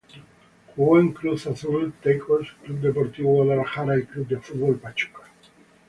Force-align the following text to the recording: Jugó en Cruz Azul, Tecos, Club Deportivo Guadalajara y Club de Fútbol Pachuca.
Jugó 0.75 0.97
en 0.99 1.11
Cruz 1.13 1.45
Azul, 1.45 1.93
Tecos, 2.01 2.47
Club 2.63 2.79
Deportivo 2.79 3.33
Guadalajara 3.43 3.99
y 3.99 4.05
Club 4.05 4.27
de 4.29 4.37
Fútbol 4.41 4.79
Pachuca. 4.79 5.21